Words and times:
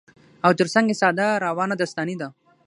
او 0.45 0.51
تر 0.59 0.67
څنګ 0.73 0.87
يې 0.91 0.95
ساده، 1.01 1.27
روانه 1.45 1.75
داستاني 1.79 2.15
ده 2.21 2.27